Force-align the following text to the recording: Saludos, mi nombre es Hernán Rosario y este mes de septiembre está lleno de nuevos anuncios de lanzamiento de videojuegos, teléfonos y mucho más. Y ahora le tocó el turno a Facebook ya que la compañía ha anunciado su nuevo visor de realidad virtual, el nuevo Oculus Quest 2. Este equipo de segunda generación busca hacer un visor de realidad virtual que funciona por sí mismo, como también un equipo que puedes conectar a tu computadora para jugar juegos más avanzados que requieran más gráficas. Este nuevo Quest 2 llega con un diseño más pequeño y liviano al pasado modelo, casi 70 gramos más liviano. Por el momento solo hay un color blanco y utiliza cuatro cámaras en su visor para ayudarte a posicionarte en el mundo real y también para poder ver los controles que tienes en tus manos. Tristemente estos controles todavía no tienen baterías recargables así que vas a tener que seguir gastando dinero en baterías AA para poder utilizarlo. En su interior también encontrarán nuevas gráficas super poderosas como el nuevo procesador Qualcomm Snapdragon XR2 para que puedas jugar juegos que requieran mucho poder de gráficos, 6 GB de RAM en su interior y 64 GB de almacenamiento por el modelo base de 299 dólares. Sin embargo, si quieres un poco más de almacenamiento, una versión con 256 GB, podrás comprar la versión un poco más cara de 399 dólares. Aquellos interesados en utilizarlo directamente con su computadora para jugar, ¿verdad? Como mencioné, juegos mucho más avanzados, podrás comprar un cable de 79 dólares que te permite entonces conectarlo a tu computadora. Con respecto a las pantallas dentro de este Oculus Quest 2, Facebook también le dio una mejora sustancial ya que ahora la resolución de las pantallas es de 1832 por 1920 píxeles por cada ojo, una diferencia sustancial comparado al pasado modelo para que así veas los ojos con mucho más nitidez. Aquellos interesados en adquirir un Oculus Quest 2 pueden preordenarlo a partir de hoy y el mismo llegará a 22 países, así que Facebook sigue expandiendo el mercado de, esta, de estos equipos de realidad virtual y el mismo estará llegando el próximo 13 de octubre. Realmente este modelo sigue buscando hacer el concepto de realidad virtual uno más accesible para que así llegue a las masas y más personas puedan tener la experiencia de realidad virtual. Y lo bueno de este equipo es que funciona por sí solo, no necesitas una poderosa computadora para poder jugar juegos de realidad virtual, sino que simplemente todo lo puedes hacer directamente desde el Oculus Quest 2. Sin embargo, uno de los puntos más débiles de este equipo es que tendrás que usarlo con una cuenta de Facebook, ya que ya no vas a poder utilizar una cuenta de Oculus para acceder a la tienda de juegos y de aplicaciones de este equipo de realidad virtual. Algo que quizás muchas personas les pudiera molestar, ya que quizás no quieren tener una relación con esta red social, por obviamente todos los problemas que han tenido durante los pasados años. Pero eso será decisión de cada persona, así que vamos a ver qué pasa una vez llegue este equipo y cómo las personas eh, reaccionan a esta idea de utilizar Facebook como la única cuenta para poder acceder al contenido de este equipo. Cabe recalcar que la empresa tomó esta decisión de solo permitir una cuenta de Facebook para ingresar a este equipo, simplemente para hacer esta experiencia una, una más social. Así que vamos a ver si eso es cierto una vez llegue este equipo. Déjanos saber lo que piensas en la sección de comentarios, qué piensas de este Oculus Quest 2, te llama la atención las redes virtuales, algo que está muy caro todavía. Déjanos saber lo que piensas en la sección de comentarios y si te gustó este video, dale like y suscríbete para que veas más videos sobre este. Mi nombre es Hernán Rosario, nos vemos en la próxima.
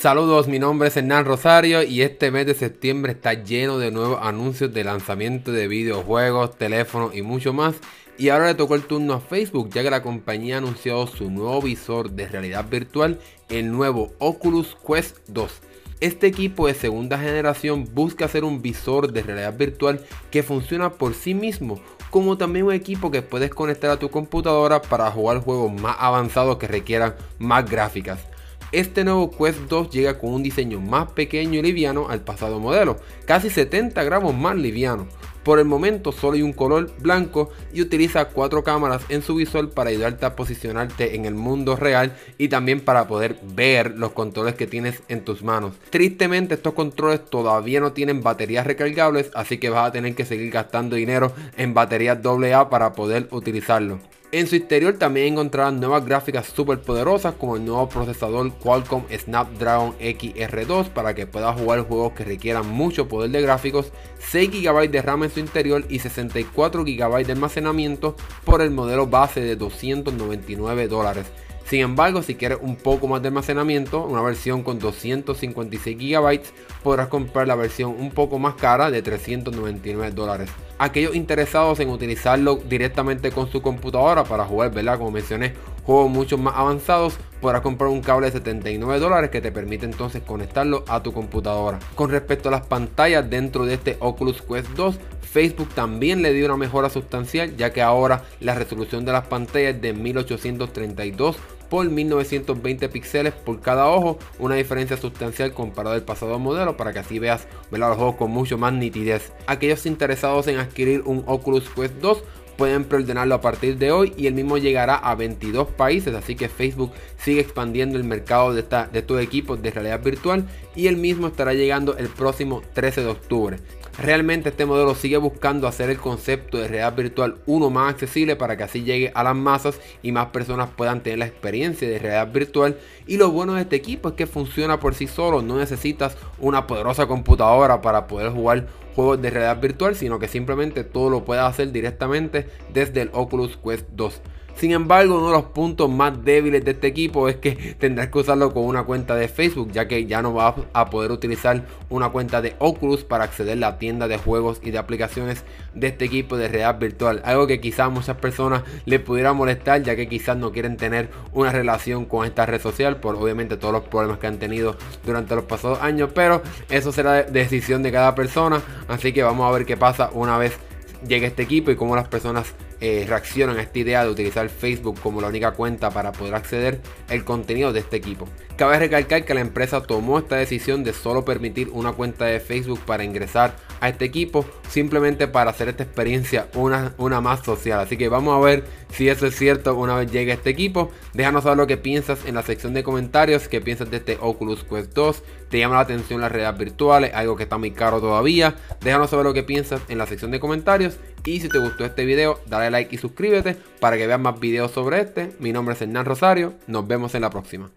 Saludos, 0.00 0.48
mi 0.48 0.58
nombre 0.58 0.88
es 0.88 0.96
Hernán 0.96 1.26
Rosario 1.26 1.82
y 1.82 2.00
este 2.00 2.30
mes 2.30 2.46
de 2.46 2.54
septiembre 2.54 3.12
está 3.12 3.34
lleno 3.34 3.76
de 3.76 3.90
nuevos 3.90 4.18
anuncios 4.22 4.72
de 4.72 4.82
lanzamiento 4.82 5.52
de 5.52 5.68
videojuegos, 5.68 6.56
teléfonos 6.56 7.14
y 7.14 7.20
mucho 7.20 7.52
más. 7.52 7.74
Y 8.16 8.30
ahora 8.30 8.46
le 8.46 8.54
tocó 8.54 8.76
el 8.76 8.86
turno 8.86 9.12
a 9.12 9.20
Facebook 9.20 9.68
ya 9.68 9.82
que 9.82 9.90
la 9.90 10.02
compañía 10.02 10.54
ha 10.54 10.58
anunciado 10.58 11.06
su 11.06 11.30
nuevo 11.30 11.60
visor 11.60 12.12
de 12.12 12.26
realidad 12.26 12.66
virtual, 12.70 13.18
el 13.50 13.70
nuevo 13.70 14.14
Oculus 14.20 14.74
Quest 14.86 15.18
2. 15.28 15.52
Este 16.00 16.28
equipo 16.28 16.66
de 16.66 16.72
segunda 16.72 17.18
generación 17.18 17.86
busca 17.92 18.24
hacer 18.24 18.42
un 18.42 18.62
visor 18.62 19.12
de 19.12 19.22
realidad 19.22 19.54
virtual 19.58 20.00
que 20.30 20.42
funciona 20.42 20.94
por 20.94 21.12
sí 21.12 21.34
mismo, 21.34 21.78
como 22.08 22.38
también 22.38 22.64
un 22.64 22.72
equipo 22.72 23.10
que 23.10 23.20
puedes 23.20 23.50
conectar 23.50 23.90
a 23.90 23.98
tu 23.98 24.08
computadora 24.08 24.80
para 24.80 25.10
jugar 25.10 25.40
juegos 25.40 25.78
más 25.78 25.96
avanzados 25.98 26.56
que 26.56 26.68
requieran 26.68 27.16
más 27.38 27.70
gráficas. 27.70 28.29
Este 28.72 29.02
nuevo 29.02 29.32
Quest 29.32 29.62
2 29.68 29.90
llega 29.90 30.16
con 30.16 30.32
un 30.32 30.44
diseño 30.44 30.80
más 30.80 31.10
pequeño 31.10 31.58
y 31.58 31.62
liviano 31.62 32.08
al 32.08 32.20
pasado 32.20 32.60
modelo, 32.60 32.98
casi 33.24 33.50
70 33.50 34.04
gramos 34.04 34.32
más 34.36 34.54
liviano. 34.54 35.08
Por 35.42 35.58
el 35.58 35.64
momento 35.64 36.12
solo 36.12 36.34
hay 36.34 36.42
un 36.42 36.52
color 36.52 36.92
blanco 37.00 37.50
y 37.72 37.80
utiliza 37.80 38.26
cuatro 38.26 38.62
cámaras 38.62 39.02
en 39.08 39.22
su 39.22 39.34
visor 39.34 39.70
para 39.70 39.90
ayudarte 39.90 40.24
a 40.24 40.36
posicionarte 40.36 41.16
en 41.16 41.24
el 41.24 41.34
mundo 41.34 41.74
real 41.74 42.16
y 42.38 42.48
también 42.48 42.80
para 42.80 43.08
poder 43.08 43.38
ver 43.42 43.96
los 43.96 44.12
controles 44.12 44.54
que 44.54 44.68
tienes 44.68 45.02
en 45.08 45.24
tus 45.24 45.42
manos. 45.42 45.74
Tristemente 45.90 46.54
estos 46.54 46.74
controles 46.74 47.24
todavía 47.24 47.80
no 47.80 47.92
tienen 47.92 48.22
baterías 48.22 48.66
recargables 48.66 49.32
así 49.34 49.58
que 49.58 49.70
vas 49.70 49.88
a 49.88 49.92
tener 49.92 50.14
que 50.14 50.24
seguir 50.24 50.52
gastando 50.52 50.94
dinero 50.94 51.32
en 51.56 51.74
baterías 51.74 52.18
AA 52.24 52.70
para 52.70 52.92
poder 52.92 53.26
utilizarlo. 53.32 53.98
En 54.32 54.46
su 54.46 54.54
interior 54.54 54.94
también 54.94 55.32
encontrarán 55.32 55.80
nuevas 55.80 56.04
gráficas 56.04 56.46
super 56.46 56.80
poderosas 56.80 57.34
como 57.34 57.56
el 57.56 57.64
nuevo 57.64 57.88
procesador 57.88 58.52
Qualcomm 58.62 59.02
Snapdragon 59.10 59.98
XR2 59.98 60.90
para 60.90 61.16
que 61.16 61.26
puedas 61.26 61.58
jugar 61.58 61.80
juegos 61.80 62.12
que 62.12 62.24
requieran 62.24 62.68
mucho 62.68 63.08
poder 63.08 63.32
de 63.32 63.42
gráficos, 63.42 63.90
6 64.20 64.50
GB 64.52 64.88
de 64.88 65.02
RAM 65.02 65.24
en 65.24 65.30
su 65.30 65.40
interior 65.40 65.84
y 65.88 65.98
64 65.98 66.84
GB 66.84 67.26
de 67.26 67.32
almacenamiento 67.32 68.14
por 68.44 68.62
el 68.62 68.70
modelo 68.70 69.08
base 69.08 69.40
de 69.40 69.56
299 69.56 70.86
dólares. 70.86 71.26
Sin 71.64 71.80
embargo, 71.80 72.22
si 72.22 72.34
quieres 72.34 72.58
un 72.60 72.76
poco 72.76 73.06
más 73.06 73.22
de 73.22 73.28
almacenamiento, 73.28 74.04
una 74.04 74.22
versión 74.22 74.62
con 74.62 74.78
256 74.78 75.96
GB, 75.96 76.40
podrás 76.82 77.08
comprar 77.08 77.46
la 77.46 77.54
versión 77.54 77.94
un 77.96 78.10
poco 78.10 78.38
más 78.38 78.54
cara 78.54 78.90
de 78.90 79.02
399 79.02 80.10
dólares. 80.10 80.50
Aquellos 80.78 81.14
interesados 81.14 81.78
en 81.80 81.90
utilizarlo 81.90 82.56
directamente 82.56 83.30
con 83.30 83.50
su 83.50 83.62
computadora 83.62 84.24
para 84.24 84.44
jugar, 84.44 84.72
¿verdad? 84.72 84.98
Como 84.98 85.10
mencioné, 85.10 85.54
juegos 85.90 86.10
mucho 86.10 86.38
más 86.38 86.54
avanzados, 86.56 87.18
podrás 87.40 87.62
comprar 87.62 87.90
un 87.90 88.00
cable 88.00 88.26
de 88.26 88.32
79 88.32 89.00
dólares 89.00 89.30
que 89.30 89.40
te 89.40 89.50
permite 89.50 89.86
entonces 89.86 90.22
conectarlo 90.22 90.84
a 90.86 91.02
tu 91.02 91.12
computadora. 91.12 91.80
Con 91.96 92.10
respecto 92.10 92.48
a 92.48 92.52
las 92.52 92.66
pantallas 92.66 93.28
dentro 93.28 93.66
de 93.66 93.74
este 93.74 93.96
Oculus 93.98 94.40
Quest 94.40 94.68
2, 94.76 95.00
Facebook 95.20 95.68
también 95.70 96.22
le 96.22 96.32
dio 96.32 96.46
una 96.46 96.56
mejora 96.56 96.90
sustancial 96.90 97.56
ya 97.56 97.72
que 97.72 97.82
ahora 97.82 98.22
la 98.38 98.54
resolución 98.54 99.04
de 99.04 99.12
las 99.12 99.26
pantallas 99.26 99.74
es 99.74 99.82
de 99.82 99.92
1832 99.92 101.36
por 101.68 101.88
1920 101.88 102.88
píxeles 102.88 103.32
por 103.32 103.60
cada 103.60 103.86
ojo, 103.86 104.18
una 104.38 104.56
diferencia 104.56 104.96
sustancial 104.96 105.54
comparado 105.54 105.94
al 105.94 106.02
pasado 106.02 106.38
modelo 106.38 106.76
para 106.76 106.92
que 106.92 106.98
así 106.98 107.18
veas 107.18 107.46
los 107.70 107.98
ojos 107.98 108.16
con 108.16 108.30
mucho 108.32 108.58
más 108.58 108.72
nitidez. 108.72 109.32
Aquellos 109.46 109.86
interesados 109.86 110.48
en 110.48 110.58
adquirir 110.58 111.02
un 111.06 111.22
Oculus 111.26 111.68
Quest 111.70 111.94
2 112.00 112.22
pueden 112.60 112.84
preordenarlo 112.84 113.36
a 113.36 113.40
partir 113.40 113.78
de 113.78 113.90
hoy 113.90 114.12
y 114.18 114.26
el 114.26 114.34
mismo 114.34 114.58
llegará 114.58 114.96
a 114.96 115.14
22 115.14 115.68
países, 115.68 116.14
así 116.14 116.36
que 116.36 116.50
Facebook 116.50 116.92
sigue 117.16 117.40
expandiendo 117.40 117.96
el 117.96 118.04
mercado 118.04 118.52
de, 118.52 118.60
esta, 118.60 118.84
de 118.84 118.98
estos 118.98 119.18
equipos 119.22 119.62
de 119.62 119.70
realidad 119.70 120.02
virtual 120.02 120.44
y 120.74 120.86
el 120.86 120.96
mismo 120.96 121.26
estará 121.26 121.54
llegando 121.54 121.96
el 121.96 122.08
próximo 122.08 122.62
13 122.74 123.02
de 123.02 123.08
octubre. 123.08 123.58
Realmente 123.98 124.48
este 124.48 124.64
modelo 124.64 124.94
sigue 124.94 125.18
buscando 125.18 125.66
hacer 125.66 125.90
el 125.90 125.98
concepto 125.98 126.56
de 126.56 126.68
realidad 126.68 126.96
virtual 126.96 127.36
uno 127.46 127.68
más 127.68 127.90
accesible 127.90 128.36
para 128.36 128.56
que 128.56 128.62
así 128.62 128.82
llegue 128.82 129.12
a 129.14 129.22
las 129.22 129.36
masas 129.36 129.78
y 130.02 130.12
más 130.12 130.28
personas 130.28 130.70
puedan 130.70 131.02
tener 131.02 131.18
la 131.18 131.26
experiencia 131.26 131.88
de 131.88 131.98
realidad 131.98 132.32
virtual. 132.32 132.78
Y 133.06 133.18
lo 133.18 133.30
bueno 133.30 133.54
de 133.54 133.62
este 133.62 133.76
equipo 133.76 134.08
es 134.08 134.14
que 134.14 134.26
funciona 134.26 134.80
por 134.80 134.94
sí 134.94 135.06
solo, 135.06 135.42
no 135.42 135.58
necesitas 135.58 136.16
una 136.38 136.66
poderosa 136.66 137.06
computadora 137.06 137.82
para 137.82 138.06
poder 138.06 138.30
jugar 138.30 138.68
juegos 138.94 139.20
de 139.20 139.30
realidad 139.30 139.60
virtual, 139.60 139.94
sino 139.94 140.18
que 140.18 140.28
simplemente 140.28 140.84
todo 140.84 141.10
lo 141.10 141.24
puedes 141.24 141.44
hacer 141.44 141.72
directamente 141.72 142.46
desde 142.72 143.02
el 143.02 143.10
Oculus 143.12 143.58
Quest 143.58 143.86
2. 143.92 144.20
Sin 144.60 144.72
embargo, 144.72 145.16
uno 145.16 145.28
de 145.28 145.32
los 145.32 145.44
puntos 145.46 145.88
más 145.88 146.22
débiles 146.22 146.62
de 146.64 146.72
este 146.72 146.86
equipo 146.86 147.30
es 147.30 147.36
que 147.36 147.74
tendrás 147.78 148.08
que 148.08 148.18
usarlo 148.18 148.52
con 148.52 148.64
una 148.64 148.84
cuenta 148.84 149.14
de 149.14 149.26
Facebook, 149.28 149.72
ya 149.72 149.88
que 149.88 150.04
ya 150.04 150.20
no 150.20 150.34
vas 150.34 150.54
a 150.72 150.90
poder 150.90 151.10
utilizar 151.12 151.62
una 151.88 152.10
cuenta 152.10 152.40
de 152.42 152.54
Oculus 152.58 153.04
para 153.04 153.24
acceder 153.24 153.56
a 153.58 153.60
la 153.60 153.78
tienda 153.78 154.08
de 154.08 154.18
juegos 154.18 154.60
y 154.62 154.70
de 154.70 154.78
aplicaciones 154.78 155.44
de 155.74 155.88
este 155.88 156.04
equipo 156.04 156.36
de 156.36 156.48
realidad 156.48 156.78
virtual. 156.78 157.22
Algo 157.24 157.46
que 157.46 157.60
quizás 157.60 157.90
muchas 157.90 158.16
personas 158.16 158.62
les 158.84 159.00
pudiera 159.00 159.32
molestar, 159.32 159.82
ya 159.82 159.96
que 159.96 160.08
quizás 160.08 160.36
no 160.36 160.52
quieren 160.52 160.76
tener 160.76 161.08
una 161.32 161.52
relación 161.52 162.04
con 162.04 162.26
esta 162.26 162.46
red 162.46 162.60
social, 162.60 162.96
por 162.96 163.16
obviamente 163.16 163.56
todos 163.56 163.72
los 163.72 163.84
problemas 163.84 164.18
que 164.18 164.26
han 164.26 164.38
tenido 164.38 164.76
durante 165.04 165.34
los 165.34 165.44
pasados 165.44 165.80
años. 165.80 166.10
Pero 166.14 166.42
eso 166.68 166.92
será 166.92 167.22
decisión 167.22 167.82
de 167.82 167.92
cada 167.92 168.14
persona, 168.14 168.60
así 168.88 169.12
que 169.12 169.22
vamos 169.22 169.48
a 169.48 169.52
ver 169.52 169.66
qué 169.66 169.76
pasa 169.76 170.10
una 170.12 170.38
vez 170.38 170.58
llegue 171.06 171.26
este 171.26 171.42
equipo 171.42 171.70
y 171.70 171.76
cómo 171.76 171.96
las 171.96 172.08
personas 172.08 172.54
eh, 172.80 173.04
reaccionan 173.06 173.58
a 173.58 173.62
esta 173.62 173.78
idea 173.78 174.04
de 174.04 174.10
utilizar 174.10 174.48
Facebook 174.48 174.98
como 175.00 175.20
la 175.20 175.28
única 175.28 175.52
cuenta 175.52 175.90
para 175.90 176.12
poder 176.12 176.34
acceder 176.34 176.80
al 177.08 177.24
contenido 177.24 177.72
de 177.72 177.80
este 177.80 177.96
equipo. 177.96 178.26
Cabe 178.56 178.78
recalcar 178.78 179.24
que 179.24 179.34
la 179.34 179.40
empresa 179.40 179.82
tomó 179.82 180.18
esta 180.18 180.36
decisión 180.36 180.84
de 180.84 180.92
solo 180.92 181.24
permitir 181.24 181.68
una 181.72 181.92
cuenta 181.92 182.24
de 182.26 182.40
Facebook 182.40 182.80
para 182.86 183.04
ingresar 183.04 183.54
a 183.80 183.88
este 183.88 184.04
equipo, 184.04 184.44
simplemente 184.68 185.28
para 185.28 185.50
hacer 185.50 185.68
esta 185.68 185.82
experiencia 185.82 186.48
una, 186.54 186.94
una 186.98 187.20
más 187.20 187.44
social. 187.44 187.80
Así 187.80 187.96
que 187.96 188.08
vamos 188.08 188.36
a 188.36 188.44
ver 188.44 188.64
si 188.90 189.08
eso 189.08 189.26
es 189.26 189.36
cierto 189.36 189.74
una 189.76 189.96
vez 189.96 190.10
llegue 190.10 190.32
este 190.32 190.50
equipo. 190.50 190.90
Déjanos 191.14 191.44
saber 191.44 191.58
lo 191.58 191.66
que 191.66 191.76
piensas 191.76 192.24
en 192.26 192.34
la 192.34 192.42
sección 192.42 192.74
de 192.74 192.82
comentarios, 192.82 193.48
qué 193.48 193.60
piensas 193.60 193.90
de 193.90 193.98
este 193.98 194.18
Oculus 194.20 194.64
Quest 194.64 194.92
2, 194.94 195.22
te 195.48 195.58
llama 195.58 195.76
la 195.76 195.80
atención 195.80 196.20
las 196.20 196.32
redes 196.32 196.56
virtuales, 196.56 197.12
algo 197.14 197.36
que 197.36 197.44
está 197.44 197.58
muy 197.58 197.72
caro 197.72 198.00
todavía. 198.00 198.54
Déjanos 198.80 199.10
saber 199.10 199.26
lo 199.26 199.34
que 199.34 199.42
piensas 199.42 199.82
en 199.88 199.98
la 199.98 200.06
sección 200.06 200.30
de 200.30 200.40
comentarios 200.40 200.96
y 201.24 201.40
si 201.40 201.48
te 201.48 201.58
gustó 201.58 201.84
este 201.84 202.04
video, 202.04 202.40
dale 202.46 202.70
like 202.70 202.94
y 202.94 202.98
suscríbete 202.98 203.56
para 203.80 203.96
que 203.96 204.06
veas 204.06 204.20
más 204.20 204.38
videos 204.38 204.70
sobre 204.70 205.00
este. 205.00 205.32
Mi 205.38 205.52
nombre 205.52 205.74
es 205.74 205.82
Hernán 205.82 206.04
Rosario, 206.04 206.54
nos 206.66 206.86
vemos 206.86 207.14
en 207.14 207.22
la 207.22 207.30
próxima. 207.30 207.70